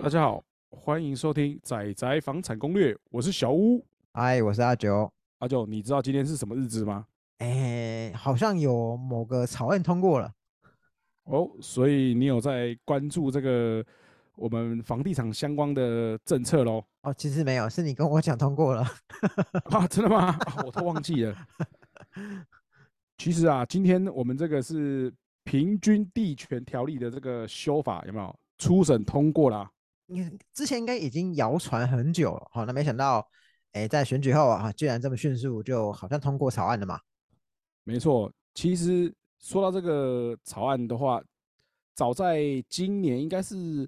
[0.00, 5.12] 大家好，欢迎收听仔仔房产攻略，我是小屋嗨，我是阿九。
[5.38, 5.66] 阿九。
[5.66, 7.04] 你知道今天是什么日子吗？
[7.38, 10.32] 哎，好像有某个草案通过了
[11.24, 13.84] 哦，所以你有在关注这个
[14.36, 16.84] 我们房地产相关的政策喽？
[17.02, 18.86] 哦，其实没有，是你跟我讲通过了
[19.68, 19.86] 啊？
[19.88, 20.38] 真的吗？
[20.64, 21.36] 我都忘记了。
[23.18, 25.12] 其实啊，今天我们这个是
[25.42, 29.68] 平均地权条例的这个修法有没有初审通过了？
[30.10, 33.28] 你之前应该已经谣传很久了，好，那没想到，
[33.72, 36.98] 哎，在选举后啊，居然这么迅速，就好像通过草案了嘛？
[37.84, 41.22] 没错，其实说到这个草案的话，
[41.94, 43.86] 早在今年应该是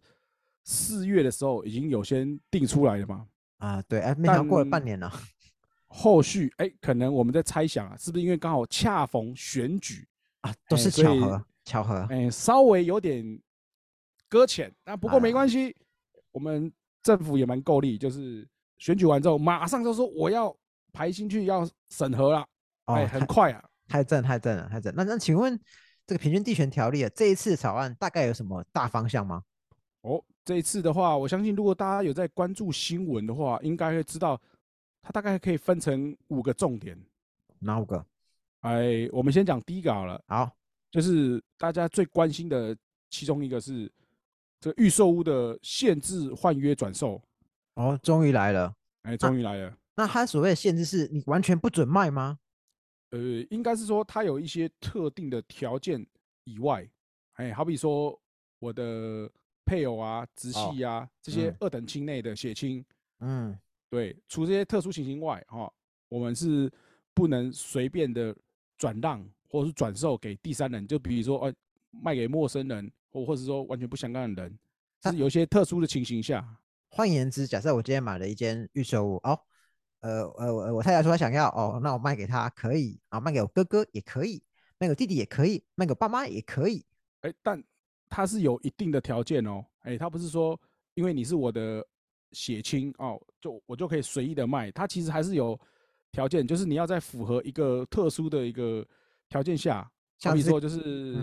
[0.63, 3.27] 四月的时候，已经有先定出来了嘛？
[3.57, 5.11] 啊，对，哎，没想到过了半年了。
[5.89, 10.07] 后续哎，可能我们在猜想啊，是不是因为刚好恰逢选举
[10.43, 13.41] 啊，都是巧合，巧合，哎，稍微有点
[14.29, 15.75] 搁浅，但不过没关系。
[16.33, 18.47] 我们政府也蛮够力，就是
[18.79, 20.55] 选举完之后，马上就说我要
[20.93, 22.47] 排新去要审核了，
[22.85, 24.93] 哎，很快啊，太正太正了，太正。
[24.95, 25.59] 那那请问
[26.07, 29.43] 这个平均地权条例啊，这一次草案大概有什么大方向吗？
[30.03, 34.41] 哦，这一次的话，我相信如果大家有在关注新闻的话，应该会知道，
[35.03, 36.99] 它大概可以分成五个重点。
[37.59, 38.05] 哪五个？
[38.61, 40.23] 哎，我们先讲第一个好了。
[40.27, 40.51] 好，
[40.91, 42.77] 就是大家最关心的
[43.09, 43.91] 其中一个是。
[44.61, 47.21] 这预售屋的限制换约转售，
[47.77, 49.75] 哦，终于来了，哎，终于来了。
[49.97, 52.39] 那它所谓的限制是你完全不准卖吗？
[53.11, 56.07] 呃，应该是说它有一些特定的条件
[56.45, 56.87] 以外，
[57.37, 58.21] 哎，好比说
[58.59, 59.31] 我的
[59.65, 62.85] 配偶啊、直系啊这些二等亲内的血亲，
[63.21, 65.73] 嗯，对，除这些特殊情形外，哈，
[66.11, 66.71] 我们是
[67.15, 68.37] 不能随便的
[68.77, 71.55] 转让或者是转售给第三人，就比如说，呃，
[71.91, 72.93] 卖给陌生人。
[73.11, 74.59] 或或者说完全不相干的人，
[75.03, 76.47] 是有些特殊的情形下。
[76.89, 79.39] 换言之，假设我今天买了一间预售屋，哦，
[80.01, 84.43] 呃呃，我太太说她想要，哦，那我卖给她可以啊，卖给我哥哥也可以，
[84.79, 86.85] 卖给弟弟也可以，卖给爸妈也可以。
[87.21, 87.63] 哎，但
[88.09, 90.61] 它是有一定的条件哦，哎，它不是说
[90.95, 91.87] 因为你是我的
[92.33, 95.59] 血亲哦，就我就可以随意的卖，它其实还是有
[96.11, 98.85] 条件，就是你要在符合一个特殊的一个
[99.29, 99.89] 条件下，
[100.23, 101.17] 好比说就是。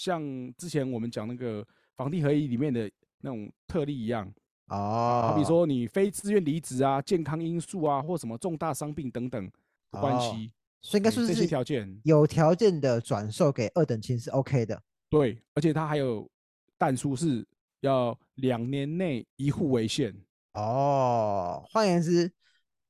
[0.00, 0.22] 像
[0.56, 1.62] 之前我们讲那个
[1.94, 2.90] 房地合一里面的
[3.20, 4.26] 那种特例一样
[4.68, 9.50] 哦，好比说你非自愿离职啊、健康因素啊，或什么重大伤病等等
[9.90, 10.50] 关系，
[10.80, 14.82] 所以应该说是这些条件有条件的转售给二等亲是 OK 的。
[15.10, 16.26] 对，而且它还有
[16.78, 17.46] 但书是
[17.80, 20.16] 要两年内一户为限
[20.54, 21.62] 哦。
[21.68, 22.32] 换言之，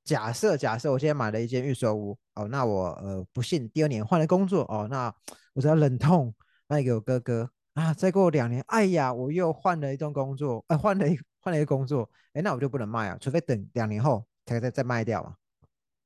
[0.04, 5.12] 假设假设我现在买了一间预售屋哦，那我呃不幸第二年换了工作哦，那
[5.54, 6.32] 我只要忍痛。
[6.70, 7.92] 卖给我哥哥啊！
[7.92, 15.34] 再过两年，哎呀，我又换了一栋工作，呃，换了一换了一个工作，哎，那我就不能卖啊，除非等两年后才再再卖掉嘛。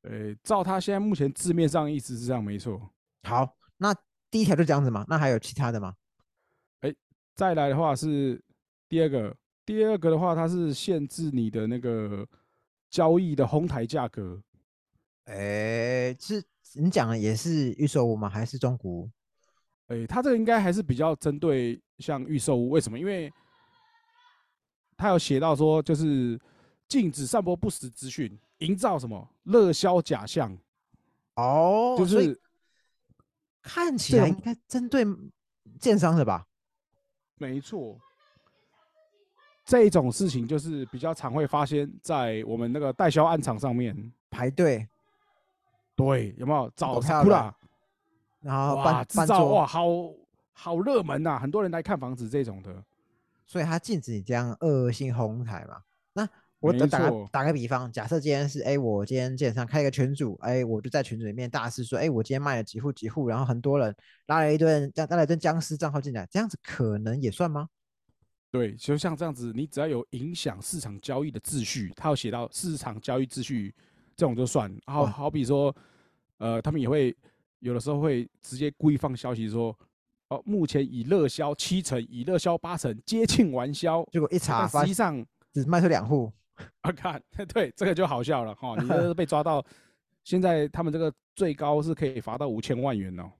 [0.04, 2.80] 呃，照他现在目前字面上意思是这样，没错。
[3.24, 3.94] 好，那
[4.30, 5.04] 第一条就这样子嘛？
[5.06, 5.94] 那还有其他的吗？
[6.80, 6.94] 哎，
[7.34, 8.42] 再来的话是
[8.88, 9.36] 第二个，
[9.66, 12.26] 第二个的话，它是限制你的那个
[12.88, 14.42] 交易的哄抬价格。
[15.26, 16.42] 哎，是
[16.72, 18.30] 你讲的也是预售屋吗？
[18.30, 19.10] 还是中古？
[19.88, 22.98] 哎，他这个应该还是比较针对像预售屋，为什么？
[22.98, 23.32] 因为
[24.96, 26.40] 他有写到说，就是
[26.88, 30.56] 禁止散播不实资讯，营造什么热销假象。
[31.34, 32.40] 哦，就是
[33.60, 35.04] 看起来应该针对
[35.78, 36.46] 建商的吧？
[37.36, 37.98] 没错，
[39.66, 44.88] 这种事情就是比较常会发生在我们那个代销案场上面排队。
[45.96, 47.54] 对，有没有找他了？
[48.44, 49.86] 然后哇，制造哇，好
[50.52, 52.84] 好热门呐，很多人来看房子这种的，
[53.46, 55.80] 所以他禁止你这样恶性哄抬嘛。
[56.12, 56.28] 那
[56.60, 63.96] 我打打个比方，假设今天是哎，我今天建商开一个群组，哎，我就在群组里面大肆说，哎，我今天卖了几户几户，然后很多人
[64.26, 67.66] 拉了一堆拉拉了一堆僵尸账号进来，这样子可能也算吗？
[68.50, 73.74] 对，就像这样子，你只要有影响市场交易的秩序，他有写到市场交易秩序
[74.14, 74.70] 这种就算。
[74.84, 75.74] 好好比说，
[76.36, 77.16] 呃，他们也会。
[77.64, 79.74] 有的时候会直接故意放消息说，
[80.28, 84.06] 哦，目前已热销七成，已热销八成，接近完销。
[84.12, 86.30] 结果一查，实际上只卖出两户。
[86.82, 87.20] 啊，看，
[87.54, 88.76] 对，这个就好笑了哈。
[88.78, 89.64] 你这 是被抓到，
[90.24, 93.32] 现在他们这个最高是可以罚到五千万元哦。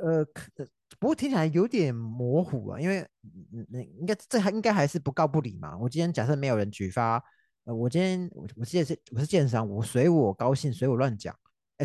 [0.00, 3.08] 呃，可不过听起来有点模糊啊，因为
[3.70, 5.78] 那应该这还应该还是不告不理嘛。
[5.78, 7.20] 我今天假设没有人举发，
[7.64, 11.34] 呃，我今天我我记得是我是建商，我随我高兴，随我乱讲。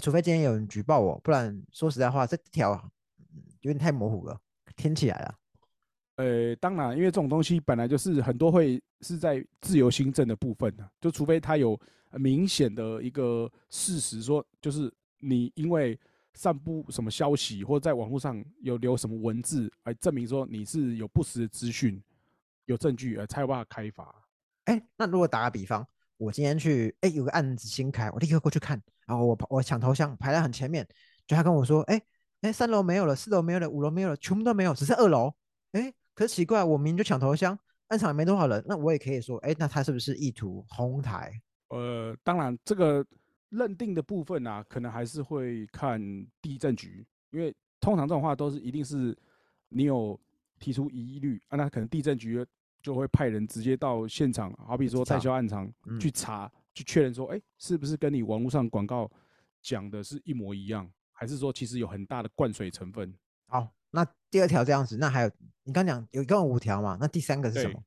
[0.01, 2.73] 除非今天有人举报我，不然说实在话，这条
[3.61, 4.39] 有点太模糊了，
[4.75, 5.35] 听起来了。
[6.17, 11.79] 呃，当然，因为这种东西本来就是很多会是在自由新政的部分的，就除非他有
[12.11, 15.99] 明显的一个事实说，就是你因为
[16.33, 22.01] 散布什么消息，或者在网络上有留什么文字，来证明说你是有不实的资讯，
[22.65, 24.13] 有证据，呃，才有办法开罚。
[24.65, 25.87] 哎，那如果打个比方，
[26.17, 30.87] 我今天去，哎，有个案子新开，我立刻过去看，然后我我抢头香排在很前面，
[31.25, 31.99] 就他跟我说，哎
[32.41, 35.33] 哎，三楼没有了，四楼没有了，五楼没有了，全部都没有，只剩二楼，
[35.71, 35.91] 哎。
[36.13, 37.55] 可是奇怪，我明明就抢头香，
[37.89, 41.31] 暗场也没多少人，那我也可以说，哎，那他是不是意图哄抬？
[41.67, 43.05] 呃，当然，这个
[43.49, 46.01] 认定的部分啊，可能还是会看
[46.41, 49.15] 地震局，因为通常这种话都是一定是
[49.69, 50.19] 你有
[50.57, 52.43] 提出疑虑啊，那可能地震局
[52.81, 55.71] 就会派人直接到现场，好比说代销暗场
[56.01, 59.09] 去查，去确认说，哎，是不是跟你网络上广告
[59.61, 63.11] 讲的是一模一样，还是说其实有很大的灌水成分？
[63.47, 63.73] 好。
[63.89, 65.31] 那第二条这样子，那还有
[65.63, 66.97] 你刚讲有一共五条嘛？
[66.99, 67.81] 那第三个是什么？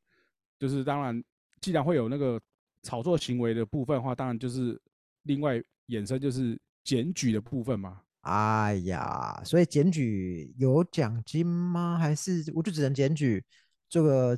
[0.59, 1.23] 就是当然，
[1.61, 2.41] 既然会有那个
[2.83, 4.81] 炒作行为的部分的话，当然就是
[5.25, 8.01] 另外衍生就是检举的部分嘛。
[8.23, 11.99] 哎呀，所以检举有奖金吗？
[11.99, 13.45] 还是我就只能检举
[13.87, 14.37] 这个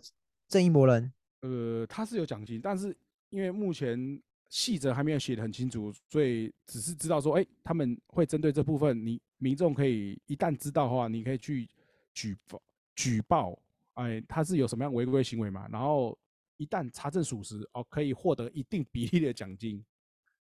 [0.49, 1.13] 正义魔人？
[1.43, 2.95] 呃，他是有奖金，但是
[3.31, 4.21] 因为目前。
[4.53, 11.67] 细则还没有写得很清楚，所以只是知道说，哎，他们会针对这部分，你民众可以一旦知道的话，你可以去
[12.13, 12.63] 举报
[12.95, 13.59] 举报，
[13.95, 15.67] 哎，他是有什么样违规行为嘛？
[15.73, 16.17] 然后
[16.59, 19.83] 一旦查证属实，哦，可以获得一定比例的奖金。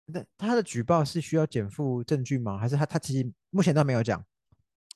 [0.06, 2.60] 那他的举报是需要减负证据吗？
[2.60, 4.24] 还是他他其实目前都没有讲？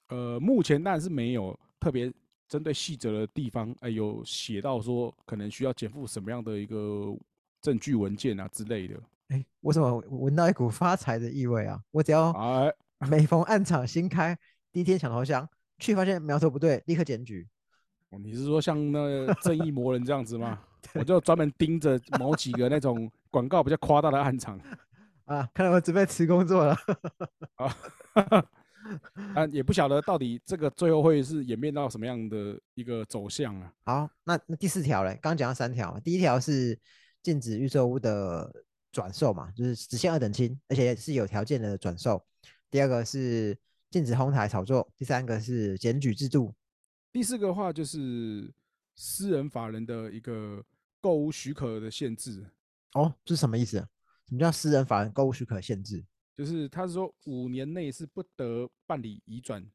[0.10, 2.14] 呃，目前当然是没有特别
[2.48, 7.18] 针对细则的地方，哎，有写到说可能需要减负什么样的一个。
[7.62, 8.96] 证据文件啊之类的，
[9.28, 11.80] 哎，我怎么闻到一股发财的意味啊？
[11.92, 12.34] 我只要
[13.10, 14.38] 每逢暗场新开，
[14.72, 15.48] 第一天抢头香，
[15.78, 17.48] 去发现苗头不对，立刻检举。
[18.24, 20.60] 你是说像那正义魔人这样子吗？
[20.96, 24.58] 我就专门盯着某几个那种广告比较夸大的暗场
[25.26, 26.76] 啊，看来我准备辞工作了
[27.58, 27.76] 啊。
[29.36, 33.74] 啊，也不晓得到底这个最后会是演变到什么样的一个走向啊？
[33.84, 36.80] 好，那那第四条嘞，刚讲到三条，第一条是。
[37.22, 38.52] 禁止预售屋的
[38.92, 42.26] 转售嘛，就是只限二等亲，而且是有条件的转售。
[42.72, 43.58] 第二个是
[43.90, 46.54] 禁止哄抬炒作，第三个是检举制度，
[47.12, 48.54] 第四个话就是
[48.96, 50.64] 私人法人的一个
[51.02, 52.46] 购物许可的限制。
[52.94, 53.78] 哦，这是什么意思？
[54.28, 56.06] 什么叫私人法人购物许可限制？
[56.36, 59.66] 就是他是说五年内是不得办理移转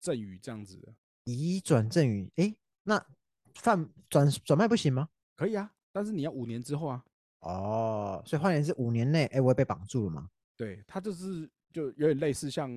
[0.00, 0.94] 赠与这样子的。
[1.24, 2.54] 移转赠与，哎，
[2.84, 3.04] 那
[3.54, 5.08] 贩转转卖不行吗？
[5.34, 5.72] 可以啊。
[5.96, 7.02] 但是你要五年之后啊，
[7.40, 10.28] 哦，所以换言之，五年内，哎，我也被绑住了吗？
[10.54, 12.70] 对，它就是就有点类似像，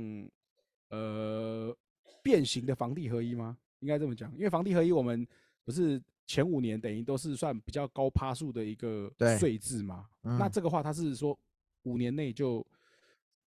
[0.87, 1.75] 呃，
[2.23, 3.57] 变形的房地合一吗？
[3.79, 5.27] 应该这么讲，因为房地合一我们
[5.65, 10.07] 不是前五年等于都是算比较高趴数的一个税制嘛？
[10.21, 11.37] 那这个话它是说
[11.83, 12.65] 五年内就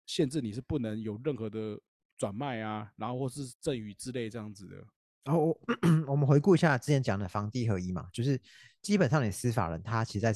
[0.06, 1.78] 限制你是不能有任何的
[2.18, 4.88] 转卖啊，然后或是赠与之类这样子的。
[5.28, 5.60] 然后
[6.08, 8.40] 我们回顾一下之前讲的房地合一嘛，就是
[8.82, 10.34] 基本上你司法人他其实在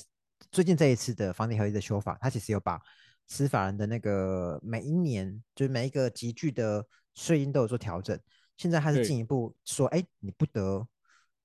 [0.52, 2.78] 最近这一次的房地合一的修法，他其实有把
[3.26, 6.86] 司法人的那个每一年就是每一个集聚的
[7.16, 8.20] 税金都有做调整。
[8.58, 10.86] 现在他是进一步说，哎，你不得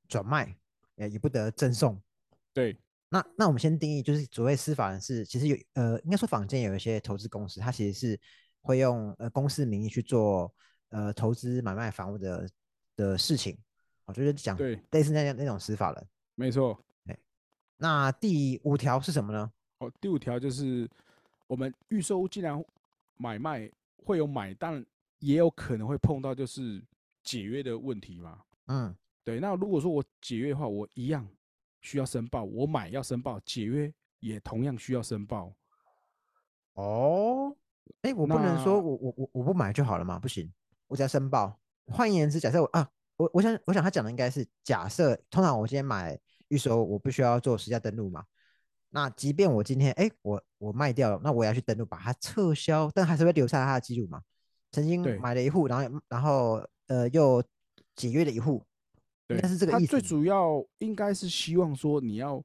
[0.08, 0.52] 转卖，
[0.96, 2.02] 也也不得赠送。
[2.52, 2.76] 对，
[3.10, 8.20] 那那我们先定义，就是所谓司法人是其实有呃，应该说坊间有一些投资公司，它其实是
[8.60, 10.52] 会用呃公司名义去做
[10.88, 12.50] 呃投资买卖房屋的。
[12.96, 13.56] 的事情，
[14.06, 16.78] 我就是讲对类似那样那种死法人，没错。
[17.04, 17.18] 哎，
[17.76, 19.52] 那第五条是什么呢？
[19.78, 20.88] 哦，第五条就是
[21.46, 22.64] 我们预售屋既然
[23.16, 24.84] 买卖会有买，但
[25.18, 26.82] 也有可能会碰到就是
[27.22, 28.40] 解约的问题嘛。
[28.66, 29.38] 嗯，对。
[29.38, 31.28] 那如果说我解约的话，我一样
[31.82, 35.54] 需要申报，我买要申报，解约也同样需要申报。
[36.72, 37.54] 哦，
[38.02, 40.18] 哎，我不能说我我我我不买就好了嘛？
[40.18, 40.52] 不行，
[40.86, 41.58] 我只要申报。
[41.86, 48.24] 换言之，假设我啊，我我想我想他讲的应该是假设，通常我今天买预售，我不需要做实价登录嘛？
[48.90, 54.20] 那即便我今天哎，我我卖掉了，那我也要去登录把它撤销，但还是会留下他的记录嘛？
[54.72, 57.42] 曾经买了一户，然后然后呃又
[57.94, 58.62] 解约了一户，
[59.28, 59.92] 应该是这个意思。
[59.92, 62.42] 最主要应该是希望说你要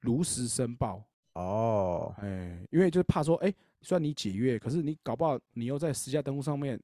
[0.00, 1.02] 如实申报
[1.34, 6.78] 哦，哎，因为就是怕说哎，虽然你解约，可是你搞不好你又在实价登录上面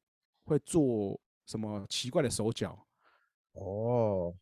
[0.44, 1.20] 会做。
[1.48, 2.78] 什么奇怪的手脚？
[3.54, 4.32] 哦，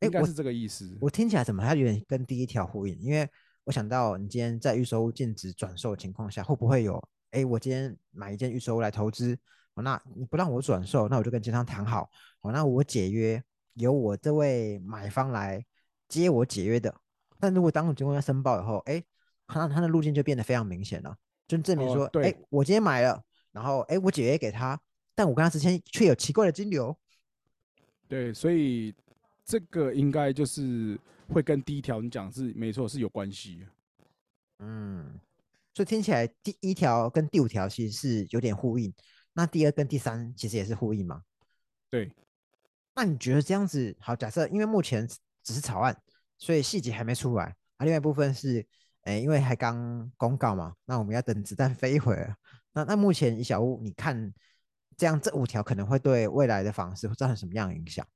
[0.00, 0.96] 应该是这个意思。
[1.00, 2.98] 我听起来怎么还有点跟第一条呼应？
[3.00, 3.28] 因为
[3.64, 7.02] 我想到你今天在预售物禁止转售的情况下，会不会有？
[7.32, 9.36] 哎，我今天买一件预售物来投资，
[9.74, 12.08] 那你不让我转售，那我就跟经商谈好，
[12.40, 13.42] 好，那我解约，
[13.74, 15.64] 由我这位买方来
[16.08, 16.94] 接我解约的。
[17.40, 19.02] 但如果当我经过他申报以后，哎，
[19.48, 21.16] 那他的路径就变得非常明显了，
[21.48, 24.78] 就证明说，哎，我今天买了，然后哎，我解约给他，
[25.14, 26.96] 但我跟他之间却有奇怪的金流。
[28.08, 28.94] 对，所以
[29.44, 33.66] 这个应该就是会跟第一条你讲是没错，是有关系。
[34.58, 35.18] 嗯，
[35.74, 38.92] 所以听起来第一条跟第五条其实是有点呼应，
[39.32, 41.22] 那第二跟第三其实也是呼应嘛？
[41.90, 42.12] 对。
[42.94, 44.14] 那你觉得这样子好？
[44.14, 45.08] 假设因为目前
[45.42, 45.96] 只是草案，
[46.36, 47.44] 所以细节还没出来，
[47.78, 48.62] 啊，另外一部分是，
[49.04, 52.36] 哎，因为还刚公告嘛，那我们要等子弹飞一会儿。
[52.74, 54.30] 那那目前小屋，你看
[54.96, 58.06] 这样这五条可能会对未来的房市会造成什么样的影响？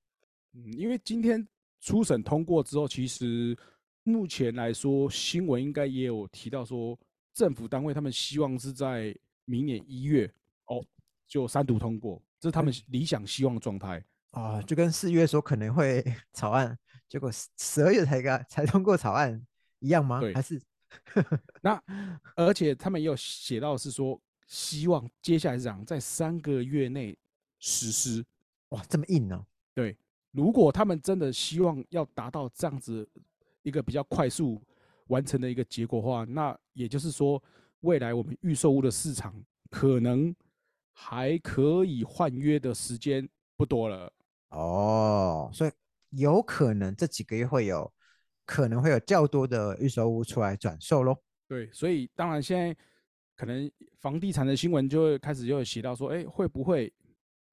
[0.55, 1.47] 嗯，因为今天
[1.81, 3.57] 初审通过之后，其实
[4.03, 6.99] 目前来说新闻应该也有提到说，
[7.35, 10.33] 政府单位他们希望是在明年一月
[10.67, 10.85] 哦
[11.27, 14.03] 就三读通过，这是他们理想希望的状态。
[14.31, 16.79] 啊，就跟四月说可能会 草案，
[17.09, 19.45] 结果十二月才个才通过草案
[19.79, 20.21] 一样吗？
[20.35, 20.61] 还是
[21.63, 21.83] 那
[22.37, 27.17] 而且他们也有写到是说，希望接下来是讲在三个月内
[27.59, 28.25] 实施。
[28.71, 29.47] 哇，这么硬呢？
[29.75, 29.97] 对，
[30.33, 33.09] 如果他们真的希望要达到这样子
[33.63, 34.61] 一个比较快速
[35.09, 37.43] 完成的一个结果的话，那也就是说，
[37.81, 39.35] 未来我们预售屋的市场
[39.71, 40.35] 可能
[40.93, 44.13] 还可以换约的时间不多了。
[44.51, 45.71] 哦，所以
[46.11, 47.93] 有可能这几个月会有
[48.45, 51.17] 可能会有较多的预售屋出来转售喽。
[51.47, 52.77] 对，所以当然现在
[53.37, 56.93] 可能房地产的新闻就会开始就会写到说，哎，会不会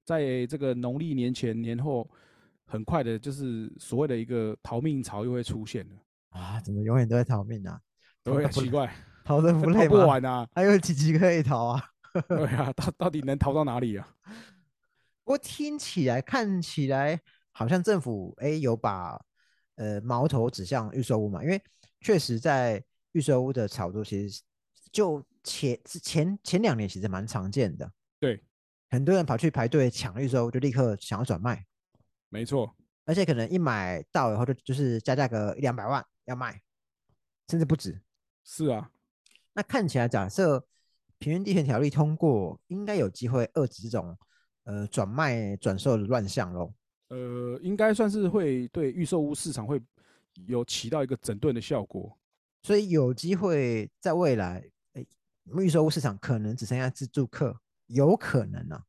[0.06, 2.10] 在这个农历年前年后，
[2.66, 5.96] 很快的就是所谓的一个逃命潮又会出现了
[6.30, 6.60] 啊？
[6.62, 7.80] 怎么永远都在逃命啊？
[8.24, 8.92] 都会奇怪，
[9.26, 9.90] 逃得不 累吗？
[9.90, 11.84] 不完啊，还有几集可以逃啊？
[12.28, 14.16] 对啊，到到底能逃到哪里啊？
[15.26, 17.20] 不过听起来、看起来
[17.52, 19.20] 好像政府哎有把
[19.76, 21.62] 呃矛头指向预售屋嘛，因为
[22.02, 24.42] 确实在预售屋的炒作，其实
[24.92, 27.92] 就前前前两年其实蛮常见的。
[28.20, 28.44] 对，
[28.90, 31.66] 很多人跑去排队抢预售，就立刻想要转卖。
[32.30, 36.62] 没错，而且可能一买到以后就就是加价个一两百万要卖，
[37.50, 38.02] 甚至不止。
[38.44, 38.90] 是啊，
[39.54, 40.66] 那看起来假设
[41.20, 44.18] 平原地权条例通过，应该有机会遏制这种。
[44.66, 46.74] 呃，转卖转售的乱象喽。
[47.10, 49.78] 呃，应该算是会对预售屋市场会
[50.48, 52.18] 有起到一个整顿的效果，
[52.62, 54.64] 所以有机会在未来，哎，
[55.58, 58.84] 预售屋市场可能只剩下自住客，有可能啊。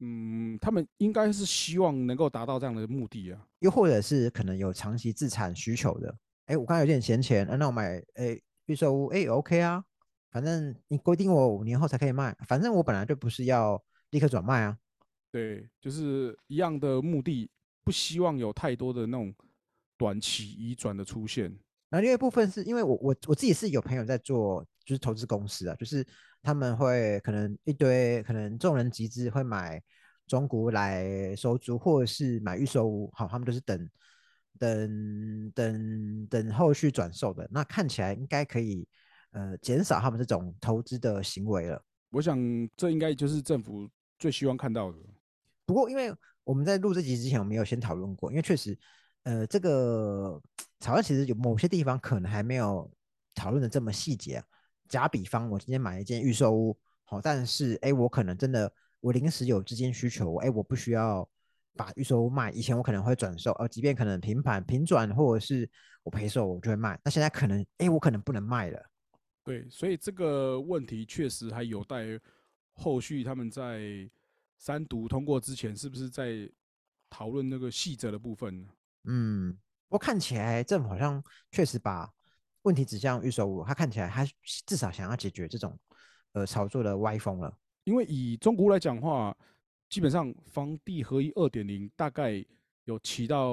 [0.00, 3.46] 嗯，他们应该是希望能够达到这样的目的啊。
[3.60, 6.12] 又或者是可能有长期自产需求的，
[6.46, 9.84] 哎，我刚有点闲钱，那我买哎预售屋，哎，OK 啊，
[10.32, 13.80] 反正你规定我五年后才可以卖，反正我本来就不是要
[14.10, 14.76] 立刻转卖啊。
[15.30, 17.48] 对，就是一样的目的，
[17.84, 19.32] 不希望有太多的那种
[19.96, 21.56] 短期移转的出现。
[21.90, 26.06] 那另外一部分是因为我我我自己是有朋友在做，就是投资公司啊，就是
[26.42, 29.82] 他们会可能一堆可能众人集资会买
[30.26, 33.90] 中古来收租，或者是买预售屋，好，他们都是等
[34.58, 37.48] 等等等后续转售的。
[37.50, 38.86] 那看起来应该可以
[39.32, 41.82] 呃减少他们这种投资的行为了。
[42.10, 42.38] 我想
[42.76, 44.98] 这应该就是政府最希望看到的。
[45.64, 48.78] 不过，因为我们在录这集之前，我们有先讨论过，因为确实，
[49.22, 50.40] 呃，这个
[50.80, 52.90] 草案其实有某些地方可能还没有
[53.34, 54.42] 讨论的这么细节。
[54.92, 58.70] 假比方，我今天买一间预售屋，好，但是，哎，我可能真的
[59.00, 61.26] 我临时有资金需求，哎，我不需要
[61.74, 62.50] 把预售屋卖。
[62.50, 65.66] 以前我可能会转售，呃，即便可能平盘平转，或者是
[66.02, 67.00] 我赔售，我就会卖。
[67.02, 68.84] 那现在可能，哎，我可能不能卖了。
[69.42, 72.04] 对，所以这个问题确实还有待
[72.74, 74.08] 后续他们在。
[74.64, 76.48] 三读通过之前，是不是在
[77.10, 78.68] 讨论那个细则的部分呢？
[79.08, 79.58] 嗯，
[79.88, 81.20] 我看起来政府好像
[81.50, 82.08] 确实把
[82.62, 84.26] 问题指向预售屋，他看起来他
[84.66, 85.78] 至少想要解决这种
[86.32, 87.52] 呃炒作的歪风了。
[87.84, 89.36] 因为以中国来讲话，
[89.88, 92.44] 基本上房地合一二点零大概
[92.84, 93.52] 有起到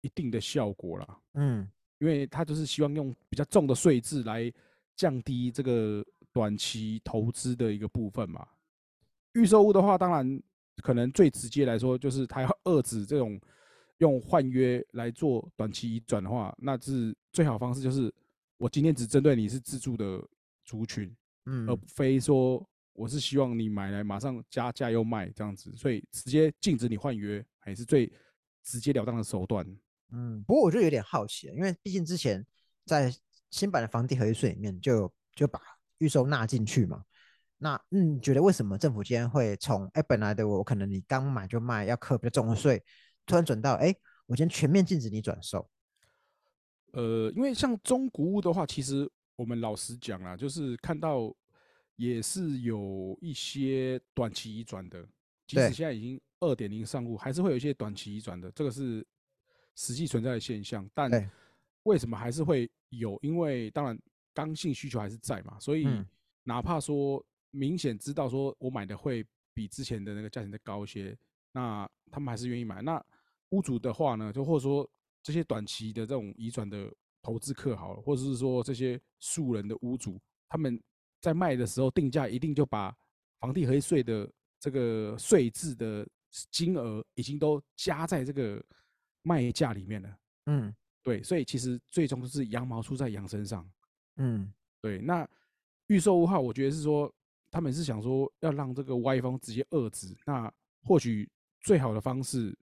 [0.00, 1.18] 一定的效果了。
[1.34, 1.68] 嗯，
[1.98, 4.52] 因为他就是希望用比较重的税制来
[4.96, 8.46] 降低这个短期投资的一个部分嘛。
[9.34, 10.42] 预售屋的话，当然
[10.82, 13.40] 可能最直接来说，就是他要 遏制这种
[13.98, 17.82] 用换约来做短期移转的话，那是最好方式。
[17.82, 18.10] 就是
[18.56, 20.26] 我今天只针对你是自住的
[20.64, 21.14] 族群，
[21.44, 28.10] 嗯，而非说我是希望你买来马上加价又卖这样子，所以直接禁止你换约，还是最
[28.62, 29.66] 直截了当的手段。
[30.12, 32.42] 嗯，不过我就有点好奇，因为毕竟之前
[32.86, 33.14] 在
[33.50, 35.60] 新版的房地合一税里面就就把
[35.98, 37.04] 预售纳进去嘛。
[37.58, 42.82] 那嗯，觉得为什么政府今天会从哎本来的我可能你刚买就卖要课比较重的税，
[43.26, 45.68] 突然转到，哎，我今天全面禁止你转售？
[46.92, 51.34] 呃，因为像中古屋的话，其实我们老实讲啦，就是看到
[51.96, 55.06] 也是有一些短期移转的，
[55.46, 59.06] 即使现在已经二点零上路，还是会有一些短期移转的，这个是
[59.74, 60.88] 实际存在的现象。
[60.94, 61.10] 但
[61.82, 63.18] 为什么还是会有？
[63.20, 63.98] 因为当然
[64.32, 65.86] 刚性需求还是在嘛，所以
[66.44, 71.14] 哪怕说明显知道说我买的会比之前的那个价钱再高一些，
[71.52, 72.80] 那他们还是愿意买。
[72.80, 73.04] 那
[73.50, 74.88] 屋主的话呢，就或者说。
[75.26, 76.88] 这些短期的这种移转的
[77.20, 80.80] 投资客好了，或者是说这些素人的屋主，他们
[81.20, 82.96] 在卖的时候定价一定就把
[83.40, 86.06] 房地合一税的这个税制的
[86.52, 88.64] 金额已经都加在这个
[89.22, 90.16] 卖价里面了。
[90.44, 93.68] 嗯，对，所以其实最终是羊毛出在羊身上。
[94.18, 95.00] 嗯，对。
[95.00, 95.28] 那
[95.88, 97.12] 预售屋号，我觉得是说
[97.50, 100.16] 他们是想说要让这个歪风直接遏制。
[100.24, 100.48] 那
[100.84, 101.28] 或许
[101.62, 102.56] 最好的方式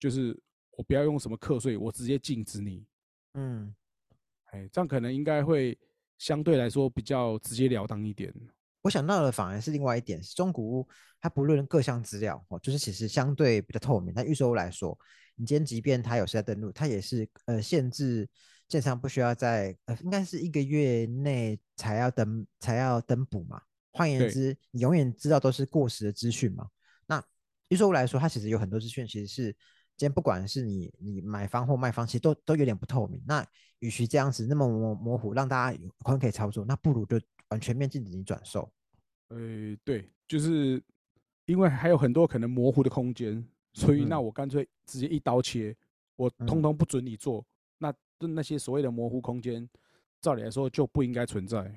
[0.00, 0.36] 就是。
[0.78, 2.86] 我不要用什么课税，我直接禁止你。
[3.34, 3.74] 嗯，
[4.52, 5.76] 哎，这样可能应该会
[6.18, 8.32] 相对来说比较直截了当一点。
[8.82, 10.88] 我想到的反而是另外一点，是中古屋
[11.20, 14.14] 它不论各项资料哦，就是其实相对比较透明。
[14.14, 14.96] 但预售屋来说，
[15.34, 18.28] 你今天即便它有时在登录，它也是呃限制
[18.68, 23.60] 建商不需要在呃应该是一个月内才要登才要登补嘛。
[23.90, 26.68] 换言之，你永远知道都是过时的资讯嘛。
[27.04, 27.20] 那
[27.70, 29.56] 预售屋来说，它其实有很多资讯其实是。
[29.98, 33.20] 今天不管是你你买方或卖方，其实都都有点不透明。
[33.26, 33.44] 那
[33.80, 38.70] 与其这样子那么模模糊，让大家有空可以操作，那不如就完全面禁止你转售。
[39.30, 39.36] 呃，
[39.82, 40.80] 对，就是
[41.46, 45.76] 因为还有很多可能模糊的空间，所以那我干脆直接一刀切，
[46.14, 47.44] 我通通不准你做。
[47.78, 49.68] 那那些所谓的模糊空间，
[50.20, 51.76] 照理来说就不应该存在。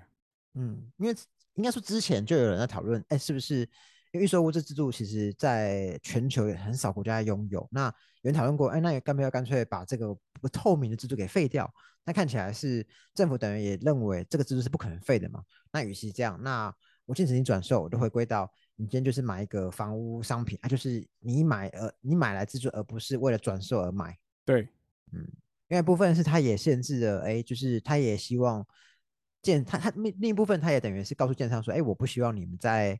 [0.54, 1.16] 嗯，因为
[1.56, 3.68] 应该说之前就有人在讨论，哎，是不是？
[4.12, 7.66] 因为预售屋这制度，其实在全球也很少国家拥有。
[7.72, 7.86] 那
[8.22, 11.72] 有人讨论过，哎，那也干不要干脆把这个不透明的制度给废掉？
[12.04, 15.42] 那看起来是政府等于也认为这个制度是不可能废的嘛？
[15.72, 16.74] 那与其这样，那
[17.06, 24.18] 我禁止你转售，我就回归到你今天就是买一个房屋商品，啊，就是你买呃你买来自住，而不是为了转售而买。
[24.44, 24.68] 对，
[25.14, 25.26] 嗯，
[25.70, 28.68] 因为部分是它也限制了，哎，就是它也希望
[29.42, 33.00] 建它它另另一部分它也等于是告诉建商说，哎，我不希望你们在。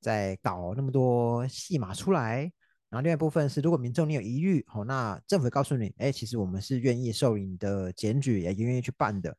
[0.00, 2.42] 在搞那么多戏码出来，
[2.88, 9.36] 然后另外一部分是，如果民众你有疑虑，好，那政府告诉你，哎，其实我们是愿意受理你的检举，也愿意去办的。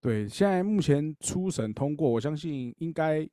[0.00, 3.28] 对，现在目前初审通过，我相信应该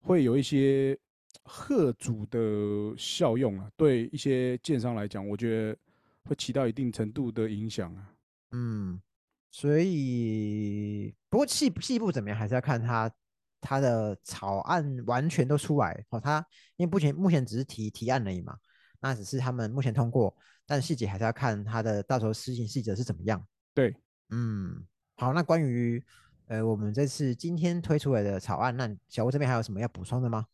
[0.00, 0.98] 会有一些
[1.44, 3.70] 贺主的效用啊。
[3.76, 5.78] 对一些建商来讲，我觉得
[6.24, 8.12] 会起到一定程度的影响啊。
[8.52, 9.00] 嗯，
[9.50, 13.10] 所以不过细细部怎么样，还是要看他。
[13.60, 16.44] 他的草案完全都出来哦，他
[16.76, 18.56] 因为目前目前只是提提案而已嘛，
[19.00, 20.34] 那只是他们目前通过，
[20.66, 23.46] 但细节还是要看他的到时候施行细则是怎么样。
[23.74, 23.94] 对，
[24.30, 24.82] 嗯，
[25.16, 26.02] 好，那关于
[26.46, 30.46] 呃我们这次今天推出来的草案，那小吴这边还有什么要补充的吗？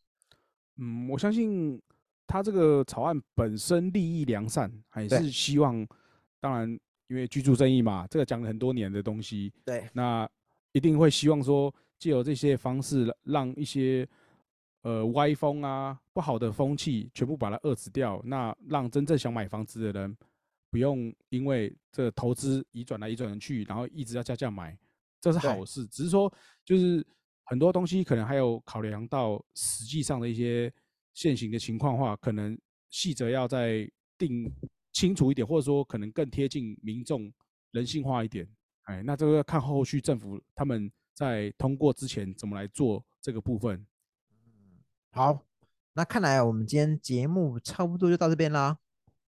[0.79, 1.81] 嗯，我相信
[2.27, 5.87] 他这个草案本身利益良善，还是希望，
[6.41, 6.69] 当然
[7.07, 10.29] 因为居住正义嘛，这个讲了很多年的东西，对，那
[10.73, 11.73] 一定会希望说。
[11.99, 14.07] 借由这些方式，让一些
[14.83, 18.21] 呃歪风啊、不好的风气全部把它遏制掉。
[18.25, 20.17] 那让真正想买房子的人，
[20.71, 24.79] 不用因为这投资移转来移转去，然后一直要加价买，
[25.21, 25.87] 这是好事。
[25.87, 26.33] 只是说，
[26.65, 27.05] 就是
[27.45, 30.73] 很多东西可能还有考量到实际上的一些
[31.15, 32.59] 现行的情况话，可能
[32.91, 34.53] 细则要再定
[34.93, 37.33] 清楚一点，或者说可能更贴近民众
[37.71, 38.47] 人性化一点。
[38.83, 40.93] 哎，那这个要看后续政府他们。
[41.17, 43.87] 在通过之前怎么来做这个部分？
[44.31, 45.43] 嗯，好，
[45.95, 48.77] 那看来我们今天节目差不多就到这边啦。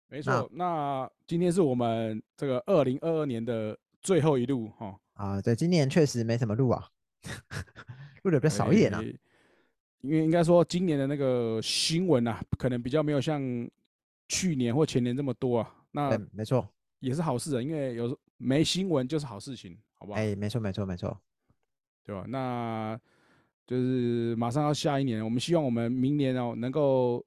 [0.09, 4.99] 没错，那今天是我们这个二零二二年的最后一路哈。
[5.13, 6.89] 啊，对，今年确实没什么路啊，
[8.25, 9.03] 录的比较少一点啊。
[10.01, 13.43] 因为应该说今年的那个新闻啊，可能比较没有像
[14.29, 15.75] 去年或前年这么多啊。
[15.91, 16.67] 那没错，
[17.01, 20.19] 也是好事啊，因为有没新闻就是好事情，好不好？
[20.19, 21.21] 哎，没错，没错，没错。
[22.05, 22.25] 对吧？
[22.29, 22.99] 那
[23.67, 27.25] 就是马上要下一年，我们希望我们明年哦能够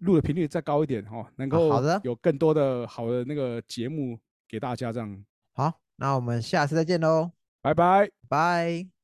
[0.00, 5.24] 录的频率再高一点哦，能够好的有更多的好的那个节目给大家这样。
[5.54, 8.97] 好，那我们下次再见喽，拜拜拜。